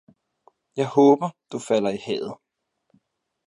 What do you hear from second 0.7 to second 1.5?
Jeg håber,